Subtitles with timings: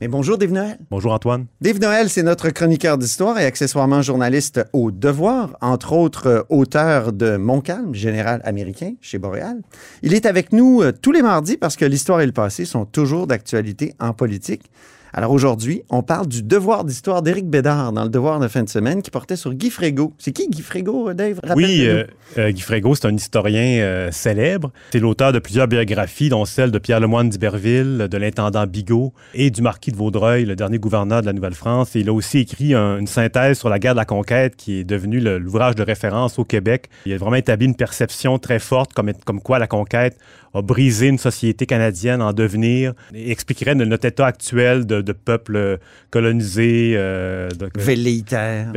[0.00, 0.78] Mais bonjour Dave Noël.
[0.90, 1.46] Bonjour Antoine.
[1.62, 7.14] Dave Noël, c'est notre chroniqueur d'histoire et accessoirement journaliste au Devoir, entre autres euh, auteur
[7.14, 9.62] de Montcalm, général américain chez Boréal.
[10.02, 12.84] Il est avec nous euh, tous les mardis parce que l'histoire et le passé sont
[12.84, 14.70] toujours d'actualité en politique.
[15.18, 18.68] Alors aujourd'hui, on parle du devoir d'histoire d'Éric Bédard dans le devoir de fin de
[18.68, 20.12] semaine qui portait sur Guy Frégo.
[20.18, 21.40] C'est qui Guy Frégo, Dave?
[21.56, 22.04] Oui, euh,
[22.36, 24.72] euh, Guy Frégo, c'est un historien euh, célèbre.
[24.92, 29.50] C'est l'auteur de plusieurs biographies, dont celle de Pierre Lemoine d'Iberville, de l'intendant Bigot et
[29.50, 31.96] du marquis de Vaudreuil, le dernier gouverneur de la Nouvelle-France.
[31.96, 34.84] Et il a aussi écrit une synthèse sur la guerre de la conquête qui est
[34.84, 36.90] devenue l'ouvrage de référence au Québec.
[37.06, 40.18] Il a vraiment établi une perception très forte comme, comme quoi la conquête
[40.56, 45.78] a brisé une société canadienne en devenir et expliquerait notre état actuel de, de peuple
[46.10, 46.92] colonisé.
[46.96, 48.72] Euh, Velléitaire.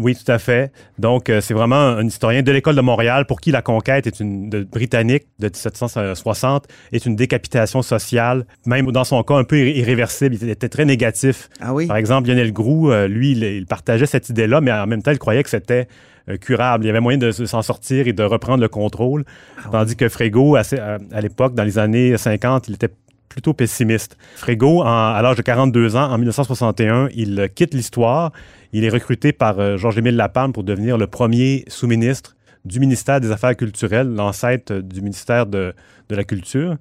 [0.00, 0.72] oui, tout à fait.
[0.98, 4.20] Donc, euh, c'est vraiment un historien de l'École de Montréal pour qui la conquête est
[4.20, 10.36] une, britannique de 1760 est une décapitation sociale, même dans son cas un peu irréversible.
[10.40, 11.48] Il était très négatif.
[11.60, 11.86] Ah oui?
[11.86, 15.18] Par exemple, Lionel Groux, euh, lui, il, partageait cette idée-là, mais en même temps, il
[15.18, 15.88] croyait que c'était
[16.28, 16.84] euh, curable.
[16.84, 19.24] Il y avait moyen de s'en sortir et de reprendre le contrôle.
[19.58, 20.62] Ah Tandis que Frégo, à,
[21.12, 22.90] à l'époque, dans les années 50, il était
[23.30, 24.18] plutôt pessimiste.
[24.34, 28.32] Frégo, à l'âge de 42 ans, en 1961, il quitte l'histoire.
[28.74, 32.36] Il est recruté par euh, Georges-Émile Lapalme pour devenir le premier sous-ministre
[32.66, 35.72] du ministère des Affaires culturelles, l'ancêtre du ministère de,
[36.10, 36.76] de la Culture.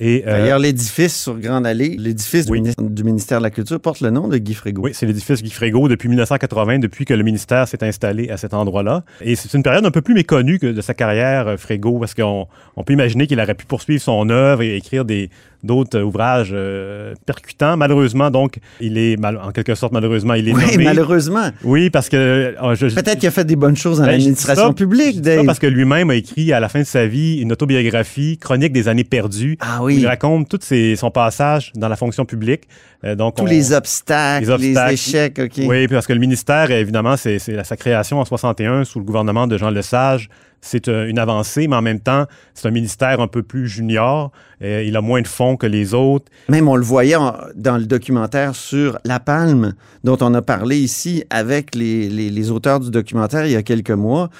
[0.00, 4.28] Euh, D'ailleurs, l'édifice sur Grande Allée, l'édifice du, ministère de la Culture porte le nom
[4.28, 4.82] de Guy Frégo.
[4.82, 8.54] Oui, c'est l'édifice Guy Frégo depuis 1980, depuis que le ministère s'est installé à cet
[8.54, 9.02] endroit-là.
[9.20, 12.14] Et c'est une période un peu plus méconnue que de sa carrière, euh, Frégo, parce
[12.14, 15.30] qu'on on peut imaginer qu'il aurait pu poursuivre son œuvre et écrire des,
[15.62, 17.76] d'autres ouvrages euh, percutants.
[17.76, 21.50] Malheureusement, donc, il est, en quelque sorte, malheureusement, il est oui, malheureusement.
[21.64, 22.54] Oui, parce que...
[22.62, 25.44] Oh, Peut-être qu'il a fait des bonnes choses dans ben, l'administration publique, Dave.
[25.44, 28.88] parce que lui-même a écrit, à la fin de sa vie, une autobiographie, Chronique des
[28.88, 29.56] années perdues.
[29.60, 29.96] Ah oui.
[29.98, 30.60] Il raconte tout
[30.96, 32.62] son passage dans la fonction publique.
[33.04, 35.64] Euh, donc Tous les, obstacles, les, échecs, OK.
[35.66, 39.56] Oui, parce que le ministère, évidemment, c'est sa création en 61 sous le gouvernement de
[39.56, 40.28] Jean Lesage
[40.60, 44.32] c'est euh, une avancée, mais en même temps, c'est un ministère un peu plus junior.
[44.62, 46.26] Euh, il a moins de fonds que les autres.
[46.48, 47.16] Même on le voyait
[47.54, 49.74] dans le documentaire sur La Palme,
[50.04, 54.30] dont on a parlé ici avec les, auteurs du documentaire il y a quelques mois.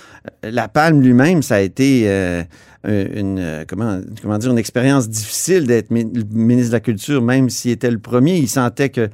[0.45, 2.09] Euh, La Palme lui-même, ça a été
[2.85, 8.37] une, une expérience difficile d'être ministre de la Culture, même s'il était le premier.
[8.37, 9.09] Il sentait que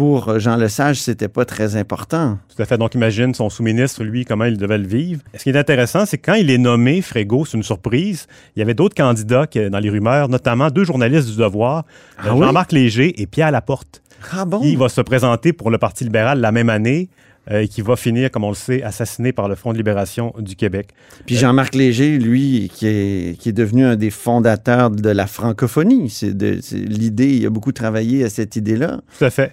[0.00, 2.38] pour Jean Lesage, c'était pas très important.
[2.48, 2.78] Tout à fait.
[2.78, 5.20] Donc, imagine son sous-ministre, lui, comment il devait le vivre.
[5.36, 8.60] Ce qui est intéressant, c'est que quand il est nommé Frégo, c'est une surprise, il
[8.60, 11.84] y avait d'autres candidats dans les rumeurs, notamment deux journalistes du Devoir,
[12.16, 14.00] ah Jean-Marc Léger et Pierre Laporte.
[14.32, 14.62] Ah bon?
[14.64, 17.10] Il va se présenter pour le Parti libéral la même année
[17.50, 20.32] euh, et qui va finir, comme on le sait, assassiné par le Front de libération
[20.38, 20.94] du Québec.
[21.26, 26.08] Puis Jean-Marc Léger, lui, qui est, qui est devenu un des fondateurs de la francophonie.
[26.08, 26.32] C'est
[26.72, 29.02] l'idée, il a beaucoup travaillé à cette idée-là.
[29.18, 29.52] Tout à fait.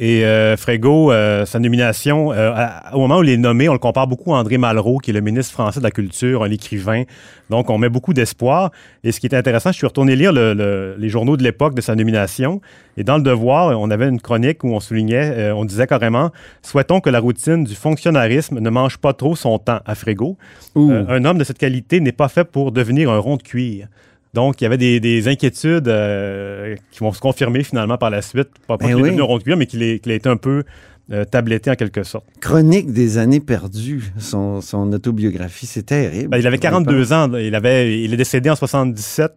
[0.00, 2.52] Et euh, Frégo, euh, sa nomination, euh,
[2.92, 5.14] au moment où il est nommé, on le compare beaucoup à André Malraux, qui est
[5.14, 7.02] le ministre français de la Culture, un écrivain.
[7.50, 8.70] Donc, on met beaucoup d'espoir.
[9.02, 11.96] Et ce qui est intéressant, je suis retourné lire les journaux de l'époque de sa
[11.96, 12.60] nomination.
[12.96, 16.30] Et dans le Devoir, on avait une chronique où on soulignait, on disait carrément,
[16.62, 20.36] souhaitons que la routine du fonctionnarisme ne mange pas trop son temps à Frégo.
[20.76, 23.88] un homme de cette qualité n'est pas fait pour devenir un rond de cuir.
[24.34, 28.48] Donc, il y avait des, inquiétudes euh, qui vont se confirmer finalement par la suite.
[28.66, 30.64] Pas, pas ben qu'il est devenu rond de cuir, mais qu'il a été un peu
[31.10, 32.26] euh, tabletté en quelque sorte.
[32.38, 34.60] Chronique des années perdues, son,
[34.92, 36.28] autobiographie, c'est terrible.
[36.28, 37.32] Ben, il avait 42 ans.
[37.34, 39.32] Il, avait, il est décédé en 77.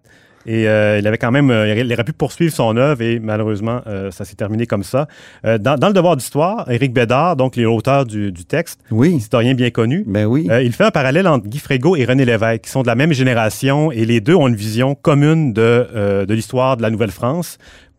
[0.45, 3.81] Et euh, il avait quand même, euh, il aurait pu poursuivre son œuvre et malheureusement,
[3.87, 5.07] euh, ça s'est terminé comme ça.
[5.43, 9.13] Dans, le devoir d'histoire, Éric Bédard, donc l'auteur du, du texte, oui.
[9.15, 10.47] historien bien connu, ben oui.
[10.63, 13.13] il fait un parallèle entre Guy Frégo et René Lévesque, qui sont de la même
[13.13, 17.57] génération et les deux ont une vision commune de, de l'histoire de la Nouvelle-France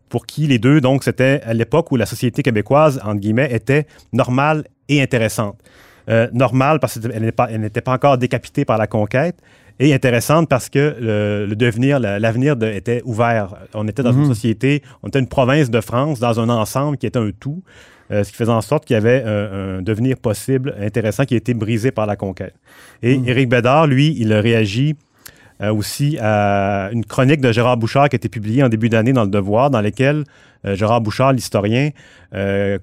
[0.09, 3.87] pour qui les deux, donc, c'était à l'époque où la société québécoise, entre guillemets, était
[4.11, 5.57] normale et intéressante.
[6.33, 9.37] normale parce qu'elle n'était pas encore décapitée par la conquête
[9.79, 13.55] et intéressante parce que le, devenir, l'avenir était ouvert.
[13.73, 14.27] On était dans une mhm.
[14.27, 17.63] société, on était une province de France dans un ensemble qui était un tout,
[18.11, 21.37] euh, ce qui faisait en sorte qu'il y avait un, devenir possible, intéressant, qui a
[21.37, 22.55] été brisé par la conquête.
[23.01, 23.27] Et mhm.
[23.27, 24.95] Éric Bédard, lui, il a réagi
[25.63, 29.13] euh, aussi à une chronique de Gérard Bouchard qui a été publiée en début d'année
[29.13, 30.25] dans Le Devoir, dans laquelle
[30.65, 31.89] euh, Gérard Bouchard, l'historien,
[32.33, 32.77] euh,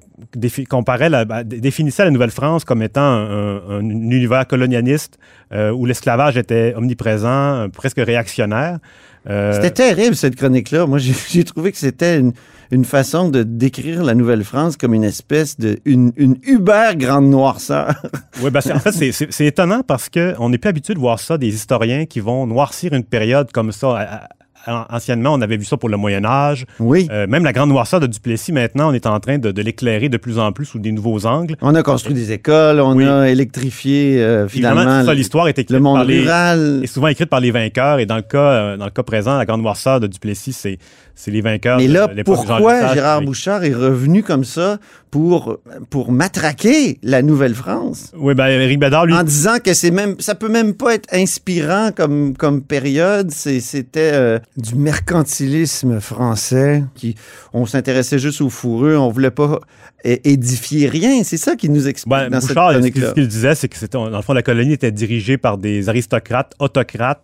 [0.69, 5.19] comparait bah, dé- définissait la Nouvelle-France comme étant un, un univers colonialiste
[5.53, 8.79] euh, où l'esclavage était omniprésent, euh, presque réactionnaire.
[9.29, 10.87] Euh, C'était terrible, cette chronique-là.
[10.87, 12.33] Moi, j'ai trouvé que c'était une,
[12.71, 15.79] une façon de décrire la Nouvelle-France comme une espèce de.
[15.85, 17.95] une, une uber grande noirceur.
[18.43, 21.49] Oui, ben en fait, c'est- étonnant parce qu'on n'est plus habitué de voir ça, des
[21.55, 23.89] historiens qui vont noircir une période comme ça.
[23.99, 24.29] À- à-
[24.67, 26.67] Anciennement, on avait vu ça pour le Moyen Âge.
[26.79, 27.09] Oui.
[27.11, 30.09] Euh, même la grande noirceur de Duplessis, maintenant, on est en train de, de l'éclairer
[30.09, 31.57] de plus en plus sous des nouveaux angles.
[31.63, 33.07] On a construit des écoles, on Oui.
[33.07, 36.81] a électrifié euh, finalement ça, l'histoire est écrite le monde par les, rural.
[36.83, 37.99] est souvent écrite par les vainqueurs.
[37.99, 40.79] Et dans le cas, euh, dans le cas présent, la grande noirceur de Duplessis, c'est
[41.21, 41.77] c'est les vainqueurs.
[41.77, 44.79] Mais là, de pourquoi Gérard Bouchard est revenu comme ça
[45.11, 45.59] pour,
[45.91, 48.13] pour matraquer la Nouvelle-France?
[48.17, 51.13] Oui, ben Éric Bédard, lui, En disant que c'est même, ça peut même pas être
[51.13, 53.31] inspirant comme, comme période.
[53.31, 56.85] C'était euh, du mercantilisme français.
[56.95, 57.17] Qui,
[57.53, 58.97] on s'intéressait juste aux fourreux.
[58.97, 59.61] On voulait pas
[60.05, 61.23] édifier rien.
[61.23, 63.09] C'est ça qui nous explique Ben, dans Bouchard, cette ce qu'il chronique-là.
[63.11, 66.55] ce qu'il disait, c'est que dans le fond, la colonie était dirigée par des aristocrates,
[66.59, 67.23] autocrates,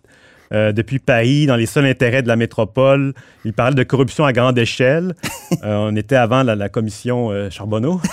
[0.53, 3.13] euh, depuis Paris, dans les seuls intérêts de la métropole.
[3.45, 5.13] Il parlait de corruption à grande échelle.
[5.63, 8.01] Euh, on était avant la, la commission euh, Charbonneau.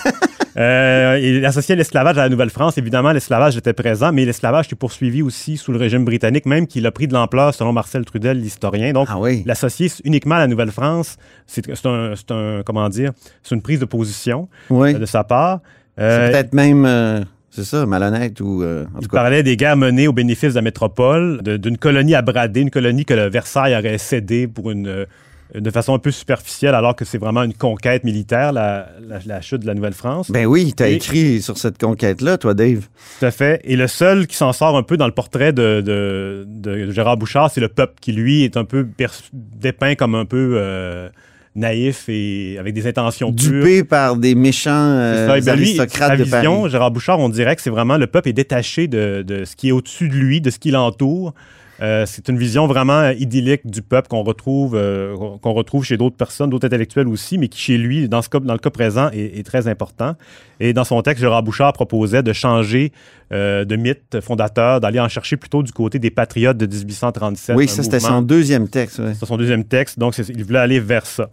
[0.57, 2.79] Euh, il associait l'esclavage à la Nouvelle-France.
[2.79, 6.87] Évidemment, l'esclavage était présent, mais l'esclavage était poursuivi aussi sous le régime britannique, même qu'il
[6.87, 8.93] a pris de l'ampleur, selon Marcel Trudel, l'historien.
[8.93, 9.43] Donc, Ah oui.
[9.47, 11.17] l'associer uniquement à la Nouvelle-France,
[11.49, 13.11] c'est un, comment dire,
[13.43, 14.95] c'est une prise de position Oui.
[14.95, 15.59] euh, de sa part.
[15.99, 19.19] C'est peut-être même, c'est ça, malhonnête ou euh, en il tout cas.
[19.19, 23.05] parlait des guerres menées au bénéfice de la métropole, d'une colonie à brader, une colonie
[23.05, 25.05] que le Versailles aurait cédée pour une, euh,
[25.55, 29.41] de façon un peu superficielle, alors que c'est vraiment une conquête militaire, la, la- la
[29.41, 30.31] chute de la Nouvelle-France.
[30.33, 32.89] Ben oui, tu as Et- écrit sur cette conquête-là, toi, Dave.
[33.21, 33.61] Tout à fait.
[33.63, 37.19] Et le seul qui s'en sort un peu dans le portrait de, de- de Gérard
[37.19, 38.87] Bouchard, c'est le peuple qui, lui, est un peu
[39.33, 41.09] dépeint comme un peu euh,
[41.55, 43.51] naïf et avec des intentions pures.
[43.51, 45.39] Dupé par des méchants euh, ça.
[45.39, 46.71] Et ben lui, aristocrates de vision, Paris.
[46.71, 49.69] Gérard Bouchard, on dirait que c'est vraiment le peuple est détaché de, de ce qui
[49.69, 51.35] est au-dessus de lui, de ce qui l'entoure.
[51.81, 56.17] Euh, c'est une vision vraiment idyllique du peuple qu'on retrouve, euh, qu'on retrouve chez d'autres
[56.17, 59.11] personnes, d'autres intellectuels aussi, mais qui chez lui, dans, ce cas, dans le cas présent,
[59.13, 60.15] est, est très important.
[60.61, 62.93] Et dans son texte, Gérard Bouchard proposait de changer
[63.33, 67.57] euh, de mythe fondateur, d'aller en chercher plutôt du côté des patriotes de 1837.
[67.57, 69.01] Oui, ça, c'était son deuxième texte.
[69.01, 69.15] ouais.
[69.19, 71.29] C'est son deuxième texte, donc il voulait aller vers ça.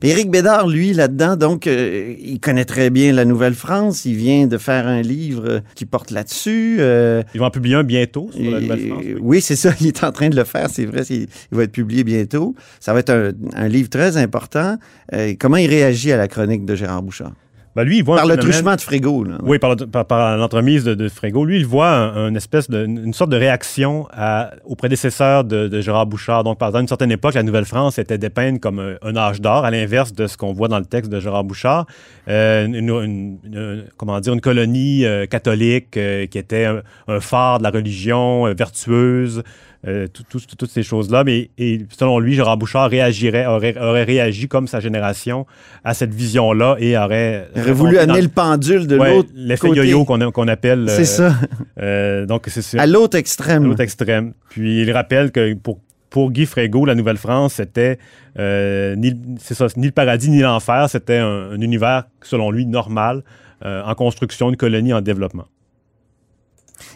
[0.00, 4.04] Puis Éric Bédard, lui, là-dedans, donc, euh, il connaît très bien la Nouvelle-France.
[4.04, 6.76] Il vient de faire un livre qui porte là-dessus.
[6.80, 9.02] euh, Il va en publier un bientôt sur la Nouvelle-France.
[9.04, 9.14] oui.
[9.20, 9.72] oui, c'est ça.
[9.80, 10.68] Il est en train de le faire.
[10.70, 11.02] C'est vrai.
[11.08, 12.54] Il va être publié bientôt.
[12.80, 14.76] Ça va être un, un livre très important.
[15.12, 17.32] Euh, comment il réagit à la chronique de Gérard Bouchard?
[17.76, 19.22] Ben, lui, il voit un Par le phénomène- truchement de Frégo.
[19.24, 19.36] Là.
[19.42, 21.10] Oui, par, le- par- par l'entremise de, de.
[21.44, 25.68] Lui, il voit un, un espèce de, une sorte de réaction à, aux prédécesseurs de,
[25.68, 26.42] de Gérard Bouchard.
[26.42, 29.64] Donc, par exemple, une certaine époque, la Nouvelle-France était dépeinte comme un, un âge d'or,
[29.66, 31.86] à l'inverse de ce qu'on voit dans le texte de Gérard Bouchard.
[32.28, 37.20] Euh, une, une- une- comment dire, une colonie euh, catholique euh, qui était un, un
[37.20, 39.42] phare de la religion, euh, vertueuse.
[39.86, 41.22] euh, tout- tout- toutes ces choses-là.
[41.22, 45.46] Mais et selon lui, Gérard Bouchard réagirait, aurait, aurait réagi comme sa génération
[45.84, 50.48] à cette vision-là et aurait, Voulu amener le pendule de Ouais, l'autre L'effet yo-yo qu'on
[50.48, 50.86] appelle.
[50.88, 51.34] C'est euh, ça.
[51.80, 53.64] euh, donc, c'est À l'autre extrême.
[53.64, 54.32] l'autre extrême.
[54.48, 55.80] Puis, il rappelle que pour,
[56.10, 57.98] pour Guy Frégo, la Nouvelle-France, c'était
[58.38, 60.88] euh, ni, ça, ni le paradis ni l'enfer.
[60.90, 63.22] C'était un, un univers, selon lui, normal,
[63.64, 65.46] euh, en construction, une colonie en développement.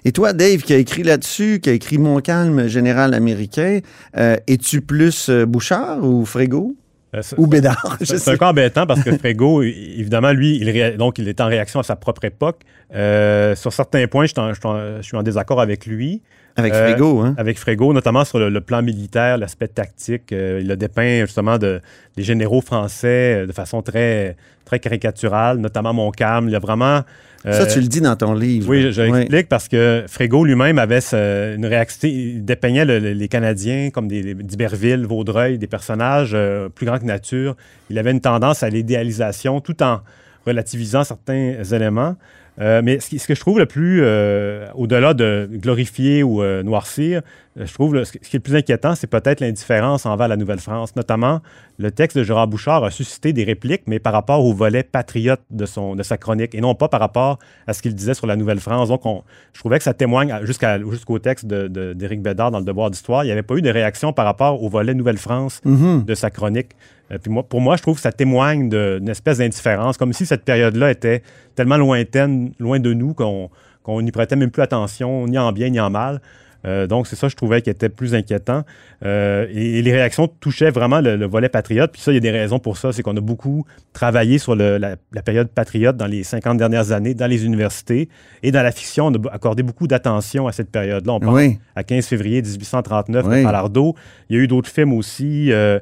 [0.05, 3.81] Et toi, Dave, qui a écrit là-dessus, qui a écrit Mon calme général américain,
[4.17, 6.90] euh, es-tu plus Bouchard ou Frégo c'est-
[7.37, 7.97] ou Bédard?
[8.01, 11.41] Je C'est un peu embêtant parce que Frégo, évidemment, lui, il, ré- donc, il est
[11.41, 12.61] en réaction à sa propre époque.
[12.95, 16.23] Euh, sur certains points, je suis en désaccord avec lui.
[16.61, 17.35] Avec Euh, Frégo, hein?
[17.37, 20.33] avec Frégo, notamment sur le, le plan militaire, l'aspect tactique.
[20.33, 21.81] Euh, il a dépeint justement de,
[22.17, 26.49] des généraux français euh, de façon très, très caricaturale, notamment Montcalm.
[26.49, 27.01] Il a vraiment.
[27.43, 28.69] Ça, tu le dis dans ton livre.
[28.69, 32.07] oui, je, l'explique parce que Frégo lui-même avait ce- une réaction.
[32.07, 36.99] Il dépeignait le- le- les Canadiens comme des d'Iberville, Vaudreuil, des personnages euh, plus grands
[36.99, 37.57] que nature.
[37.89, 40.01] Il avait une tendance à l'idéalisation tout en
[40.47, 42.17] relativisant certains éléments.
[42.61, 46.43] Euh, mais ce, qui- ce que je trouve le plus, euh, au-delà de glorifier ou
[46.43, 47.23] euh, noircir,
[47.57, 50.95] je trouve le- ce qui est le plus inquiétant, c'est peut-être l'indifférence envers la Nouvelle-France.
[50.95, 51.41] Notamment,
[51.79, 55.41] le texte de Gérard Bouchard a suscité des répliques, mais par rapport au volet patriote
[55.51, 58.27] de, son, de sa chronique, et non pas par rapport à ce qu'il disait sur
[58.27, 58.89] la Nouvelle-France.
[58.89, 59.23] Donc, on-
[59.55, 62.91] je trouvais que ça témoigne, jusqu'à- jusqu'au texte de- de- d'Éric Bédard dans le Devoir
[62.91, 66.05] d'Histoire, il n'y avait pas eu de réaction par rapport au volet Nouvelle-France Mhm.
[66.05, 66.73] de sa chronique.
[67.13, 70.27] Euh, puis moi, pour moi, je trouve que ça témoigne d'une espèce d'indifférence, comme si
[70.27, 71.23] cette période-là était
[71.55, 75.81] tellement lointaine, loin de nous, qu'on n'y prêtait même plus attention, ni en bien ni
[75.81, 76.21] en mal.
[76.67, 78.65] Euh, donc, c'est ça, je trouvais qui était plus inquiétant.
[79.03, 81.91] Euh, et, et les réactions touchaient vraiment le, le volet patriote.
[81.91, 82.93] Puis ça, il y a des raisons pour ça.
[82.93, 83.65] C'est qu'on a beaucoup
[83.95, 88.11] travaillé sur le- la, la période patriote dans les 50 dernières années, dans les universités
[88.43, 89.07] et dans la fiction.
[89.07, 91.15] On a accordé beaucoup d'attention à cette période-là.
[91.15, 91.59] On pense Oui.
[91.77, 93.39] à 15 février 1839, Oui.
[93.39, 93.95] de Palardo.
[94.29, 95.51] Il y a eu d'autres films aussi.
[95.53, 95.79] euh,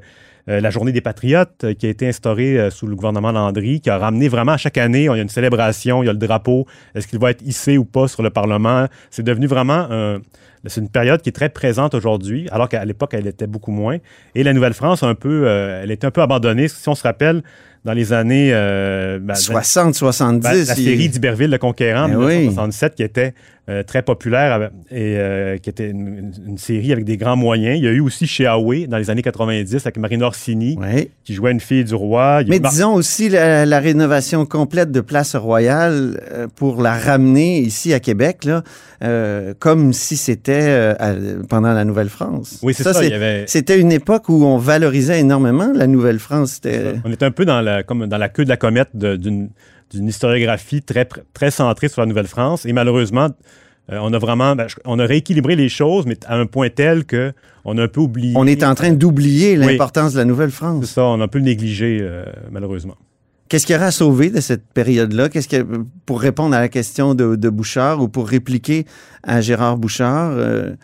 [0.48, 3.80] euh, la Journée des Patriotes, euh, qui a été instaurée euh, sous le gouvernement Landry,
[3.80, 6.12] qui a ramené vraiment à chaque année, il y a une célébration, il y a
[6.12, 6.66] le drapeau.
[6.94, 8.86] Est-ce qu'il va être hissé ou pas sur le Parlement?
[9.10, 9.88] C'est devenu vraiment
[10.66, 13.96] c'est une période qui est très présente aujourd'hui, alors qu'à l'époque, elle était beaucoup moins.
[14.34, 16.66] Et la Nouvelle-France, un peu, elle était un peu abandonnée.
[16.68, 17.42] Si on se rappelle,
[17.84, 18.50] dans les années...
[18.52, 20.42] euh, ben, 60, 70.
[20.42, 22.24] ben, la il- série d'Iberville, le Conquérant, en Ben oui.
[22.38, 23.34] 1967, qui était
[23.68, 27.76] euh, très populaire avec- et euh, qui était une, série avec des grands moyens.
[27.78, 31.10] Il y a eu aussi chez Huawei dans les années 90 avec Marine Orsini, Oui.
[31.24, 32.40] qui jouait une fille du roi.
[32.42, 37.58] Il Mais disons aussi la, la rénovation complète de Place Royale euh, pour la ramener
[37.60, 38.62] ici à Québec, là,
[39.04, 42.60] euh, comme si c'était euh, pendant la Nouvelle-France.
[42.62, 43.04] Oui, c'est ça.
[43.04, 46.60] il y avait- C'était une époque où on valorisait énormément la Nouvelle-France.
[47.04, 49.50] On était un peu dans la, comme dans la queue de la comète d'une
[49.90, 52.66] d'une historiographie très, très centrée sur la Nouvelle-France.
[52.66, 53.28] Et malheureusement,
[53.90, 57.04] euh, on a vraiment ben, on a rééquilibré les choses, mais à un point tel
[57.04, 57.32] que
[57.64, 58.34] on a un peu oublié.
[58.36, 59.64] on est en train d'oublier Oui.
[59.66, 60.84] l'importance de la C'est Nouvelle-France.
[60.86, 62.96] ça, on a un peu négligé, euh, malheureusement.
[63.48, 65.30] Qu'est-ce qu'il y aurait à sauver de cette période-là?
[65.30, 65.64] Qu'est-ce que
[66.04, 68.84] pour répondre à la question de, de Bouchard ou pour répliquer
[69.22, 70.32] à Gérard Bouchard?
[70.34, 70.74] euh,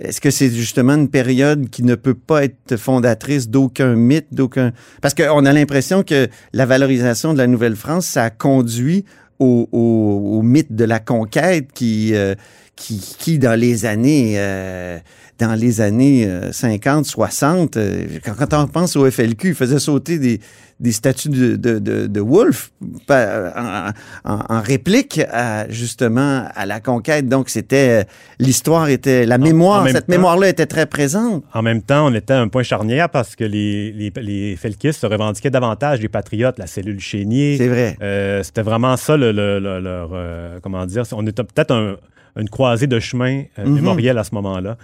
[0.00, 4.72] est-ce que c'est justement une période qui ne peut pas être fondatrice d'aucun mythe, d'aucun...
[5.02, 9.04] Parce qu'on a l'impression que la valorisation de la Nouvelle-France, ça a conduit
[9.38, 12.34] au, au- au mythe de la conquête qui, euh,
[12.76, 14.34] qui, qui dans les années...
[14.36, 14.98] euh,
[15.40, 20.18] dans les années euh, 50, 60, euh, quand, on pense au FLQ, il faisait sauter
[20.18, 20.40] des,
[20.78, 22.70] des statues de, de, de, de Wolfe
[23.06, 23.92] pa-
[24.24, 27.26] en, en- en réplique à, justement à la conquête.
[27.28, 28.04] Donc, c'était
[28.38, 31.42] l'histoire était la mémoire, en cette mémoire-là était très présente.
[31.54, 34.12] En même temps, on était à un point charnière parce que les, les,
[34.92, 37.56] se revendiquaient davantage des patriotes, la cellule Chénier.
[37.58, 37.96] C'est vrai.
[38.02, 41.96] Euh, C'était vraiment ça, le, le- le- leur, euh, comment dire, on était peut-être un-
[42.36, 43.74] une croisée de chemin euh, Mhm.
[43.74, 44.76] mémoriel à ce moment-là.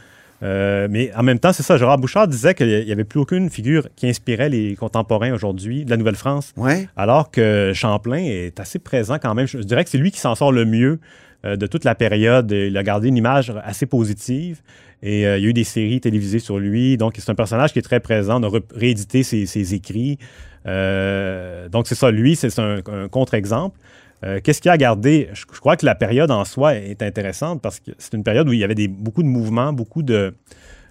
[0.42, 3.48] Euh, mais en même temps, c'est ça, Gérard Bouchard disait qu'il n'y avait plus aucune
[3.50, 6.88] figure qui inspirait les contemporains aujourd'hui de la Nouvelle-France, Ouais.
[6.96, 9.46] alors que Champlain est assez présent quand même.
[9.46, 11.00] Je dirais que c'est lui qui s'en sort le mieux
[11.46, 12.50] euh, de toute la période.
[12.52, 14.60] Il a gardé une image assez positive.
[15.02, 16.96] Et euh, il y a eu des séries télévisées sur lui.
[16.96, 18.42] Donc, c'est un personnage qui est très présent.
[18.42, 20.18] On a réédité ses, ses écrits.
[20.64, 22.10] Donc, c'est ça.
[22.10, 23.78] Lui, c'est un, un contre-exemple.
[24.24, 25.28] Euh, Qu'est-ce qu'il y a à garder?
[25.32, 28.52] Je, crois que la période en soi est intéressante parce que c'est une période où
[28.52, 30.34] il y avait beaucoup de mouvements, beaucoup de...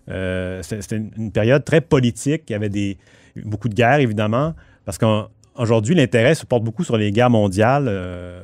[0.10, 2.44] euh, C'était une, période très politique.
[2.50, 2.98] Il y avait
[3.44, 4.54] beaucoup de guerres, évidemment,
[4.86, 8.42] parce qu'aujourd'hui, l'intérêt se porte beaucoup sur les guerres mondiales, euh,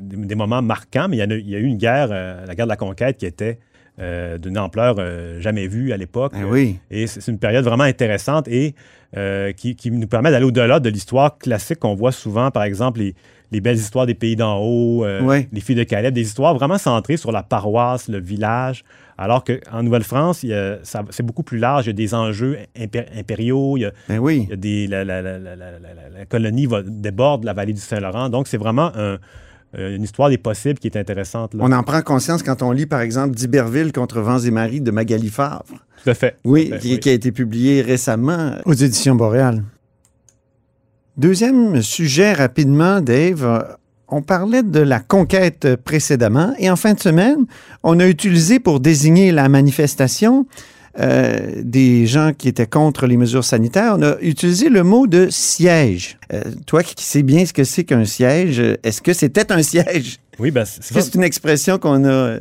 [0.00, 3.18] des, moments marquants, mais il y, a, eu une guerre, la guerre de la conquête,
[3.18, 3.58] qui était
[4.00, 6.32] euh, d'une ampleur euh, jamais vue à l'époque.
[6.32, 6.78] Ben oui.
[6.90, 8.74] Et c'est une période vraiment intéressante et
[9.16, 13.00] euh, qui, qui nous permet d'aller au-delà de l'histoire classique qu'on voit souvent, par exemple,
[13.00, 13.14] les,
[13.50, 15.04] les belles histoires des pays d'en haut,
[15.52, 18.84] les filles de Caleb, des histoires vraiment centrées sur la paroisse, le village,
[19.16, 20.44] alors qu'en Nouvelle-France,
[21.10, 24.18] c'est beaucoup plus large, il y a des enjeux impé- impériaux, il y a, Ben
[24.18, 24.42] oui.
[24.44, 27.54] il y a des, la, la- la- la- la- la- la colonie va, déborde la
[27.54, 29.18] vallée du Saint-Laurent, donc c'est vraiment un-
[29.76, 31.54] euh, une histoire des possibles qui est intéressante.
[31.54, 31.60] là.
[31.62, 34.90] On en prend conscience quand on lit, par exemple, d'Iberville contre Vents et Marie de
[34.90, 35.84] Magali Favre.
[36.02, 36.36] Tout à fait.
[36.44, 37.00] Oui, qui, oui.
[37.00, 39.64] qui a été publié récemment aux éditions Boréal.
[41.16, 43.76] Deuxième sujet rapidement, Dave.
[44.06, 47.44] On parlait de la conquête précédemment et en fin de semaine,
[47.82, 50.46] on a utilisé pour désigner la manifestation
[50.98, 55.28] euh, des gens qui étaient contre les mesures sanitaires, on a utilisé le mot de
[55.30, 56.18] siège.
[56.32, 60.18] Euh, toi qui sais bien ce que c'est qu'un siège, est-ce que c'était un siège?
[60.40, 62.36] Oui, ben, c'est une expression qu'on a,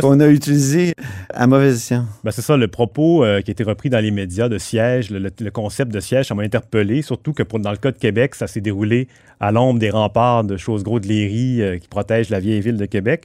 [0.00, 0.94] qu'on a utilisée
[1.34, 2.06] à mauvais escient?
[2.24, 5.10] Ben, c'est ça, le propos euh, qui a été repris dans les médias de siège,
[5.10, 7.90] le, le- le concept de siège, ça m'a interpellé, surtout que pour, dans le cas
[7.92, 9.08] de Québec, ça s'est déroulé
[9.40, 12.86] à l'ombre des remparts de Chose-Gros de Léry euh, qui protègent la vieille ville de
[12.86, 13.24] Québec.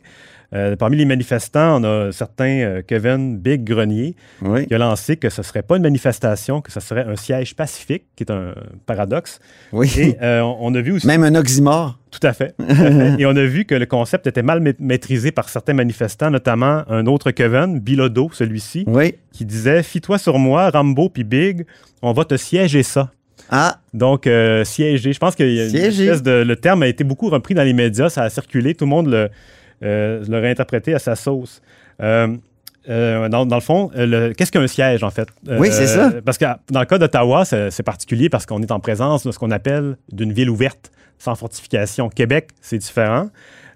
[0.54, 4.66] Euh, parmi les manifestants, on a certains, euh, Kevin Big Grenier, Oui.
[4.66, 7.56] qui a lancé que ce ne serait pas une manifestation, que ce serait un siège
[7.56, 8.56] pacifique, qui est un
[8.88, 9.40] paradoxe.
[9.72, 9.92] Oui.
[9.98, 11.06] Et euh, on a vu aussi...
[11.06, 12.00] Même un oxymore.
[12.10, 12.56] Tout à fait.
[12.58, 13.16] tout à fait.
[13.22, 16.82] Et on a vu que le concept était mal ma- maîtrisé par certains manifestants, notamment
[16.90, 19.14] un autre Kevin, Bilodeau, celui-ci, Oui.
[19.32, 21.66] qui disait Fie-toi sur moi, Rambo puis Big,
[22.02, 23.12] on va te siéger ça.
[23.52, 25.14] Ah, Donc, euh, siéger.
[25.14, 28.10] Je pense que une espèce de, le terme a été beaucoup repris dans les médias,
[28.10, 29.30] ça a circulé, tout le monde le,
[29.84, 31.62] euh, l'a réinterprété à sa sauce.
[32.02, 32.36] Euh,
[32.90, 35.28] euh, dans, dans le fond, euh, le- qu'est-ce qu'un siège, en fait?
[35.48, 36.12] Oui, c'est ça.
[36.26, 39.38] Parce que dans le cas d'Ottawa, c'est particulier parce qu'on est en présence de ce
[39.40, 42.10] qu'on appelle d'une ville ouverte, sans fortification.
[42.10, 43.30] Québec, c'est différent.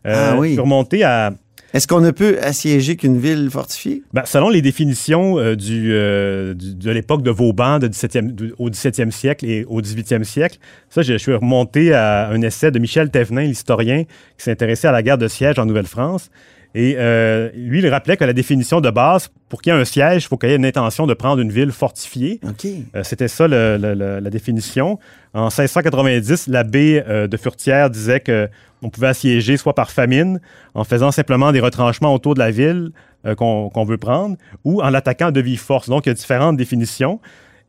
[0.05, 0.49] Ah oui.
[0.49, 1.31] Je suis remonté à,
[1.73, 4.03] Est-ce qu'on ne peut assiéger qu'une ville fortifiée?
[4.13, 9.09] Ben, selon les définitions euh, euh, de l'époque de Vauban de 17e, du- au 17e
[9.09, 13.09] siècle et au 18e siècle, ça, je, je suis remonté à un essai de Michel
[13.09, 16.29] Thévenin, l'historien, qui s'intéressait à la guerre de siège en Nouvelle-France.
[16.75, 19.85] Et euh, lui, il rappelait que la définition de base, pour qu'il y ait un
[19.85, 22.39] siège, il faut qu'il y ait une intention de prendre une ville fortifiée.
[22.47, 22.65] OK.
[22.95, 24.97] Euh, C'était ça le- le- le- la définition.
[25.35, 28.49] En 1690, l'abbé euh, de Furtière disait que
[28.81, 30.41] on pouvait assiéger soit par famine,
[30.73, 32.89] en faisant simplement des retranchements autour de la ville
[33.25, 35.87] euh, qu'on qu'on veut prendre, ou en l'attaquant de vive force.
[35.89, 37.19] Donc, il y a différentes définitions.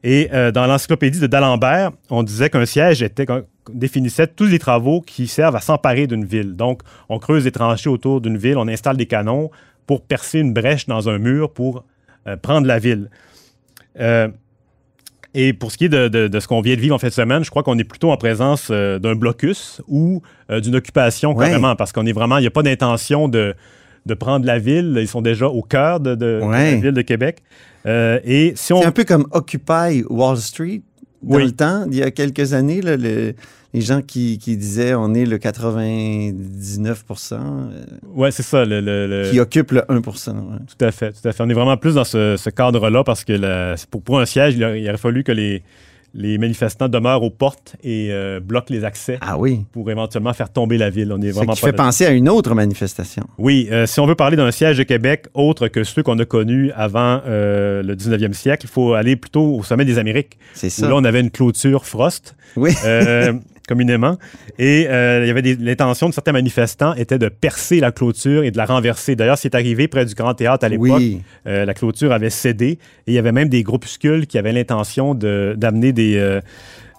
[0.02, 3.26] Et euh, dans l'encyclopédie de d'Alembert, on disait qu'un siège était,
[3.72, 6.54] définissait tous les travaux qui servent à s'emparer d'une ville.
[6.56, 9.50] Donc, on creuse des tranchées autour d'une ville, on installe des canons
[9.86, 11.84] pour percer une brèche dans un mur pour
[12.26, 13.10] euh, prendre la ville.
[14.00, 14.28] Euh,
[15.36, 17.08] et pour ce qui est de, de- de ce qu'on vient de vivre en fin
[17.08, 21.34] de semaine, je crois qu'on est plutôt en présence euh, d'un blocus ou d'une occupation
[21.34, 21.46] Ouais.
[21.48, 23.54] carrément, parce qu'on est vraiment, il n'y a pas d'intention de,
[24.06, 24.96] de prendre la ville.
[25.00, 27.42] Ils sont déjà au cœur de, de- la ville de Québec.
[27.86, 30.82] Euh, et si on C'est un peu comme Occupy Wall Street
[31.24, 31.44] dans Oui.
[31.46, 33.34] le temps, il y a quelques années, là, le-
[33.72, 38.80] les gens qui, qui disaient on est le 99 euh, ouais, c'est ça, le,
[39.30, 40.02] qui occupe le 1 ouais.
[40.68, 41.42] tout à fait, tout à fait.
[41.42, 44.54] On est vraiment plus dans ce, ce cadre-là parce que la- pour, pour un siège,
[44.54, 45.62] il, a- il aurait fallu que les,
[46.14, 49.64] les manifestants demeurent aux portes et euh, bloquent les accès Ah oui.
[49.72, 51.12] pour éventuellement faire tomber la ville.
[51.12, 53.24] On est Ce vraiment qui pas fait penser à une autre manifestation.
[53.36, 56.24] Oui, euh, si on veut parler d'un siège de Québec autre que ceux qu'on a
[56.24, 60.68] connus avant euh, le 19e siècle, il faut aller plutôt au sommet des Amériques, C'est
[60.68, 60.88] où ça.
[60.88, 62.70] là, on avait une clôture Frost, Oui.
[63.66, 64.18] communément,
[64.58, 68.44] et euh, il y avait des- l'intention de certains manifestants était de percer la clôture
[68.44, 69.16] et de la renverser.
[69.16, 70.88] D'ailleurs, c'est arrivé près du Grand Théâtre à l'époque.
[70.98, 71.22] Oui.
[71.46, 75.14] Euh, la clôture avait cédé et il y avait même des groupuscules qui avaient l'intention
[75.14, 76.40] de- d'amener des, euh,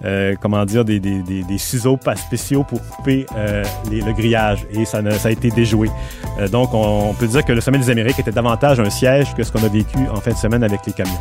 [0.03, 4.11] euh, comment dire, des, des- des- des ciseaux pas spéciaux pour couper euh, les- le
[4.13, 5.89] grillage et ça, ne- ça a été déjoué.
[6.39, 9.33] Euh, donc, on, on peut dire que le Sommet des Amériques était davantage un siège
[9.35, 11.13] que ce qu'on a vécu en fin de semaine avec les camions.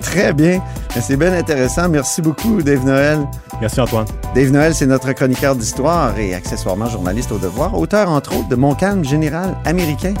[0.00, 0.60] Très bien.
[1.00, 1.88] C'est bien intéressant.
[1.88, 3.18] Merci beaucoup, Dave Noël.
[3.60, 4.06] Merci Antoine.
[4.34, 8.56] Dave Noël, c'est notre chroniqueur d'histoire et accessoirement journaliste au devoir, auteur entre autres de
[8.56, 10.14] Mon calme général américain.